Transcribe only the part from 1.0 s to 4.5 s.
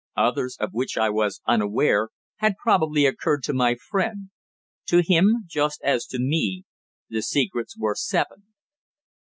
was unaware, had probably occurred to my friend.